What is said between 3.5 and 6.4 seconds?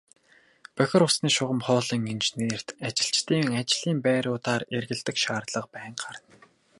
ажлын байруудаар эргэлдэх шаардлага байнга гарна.